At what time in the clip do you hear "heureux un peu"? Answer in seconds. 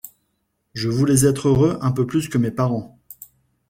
1.49-2.07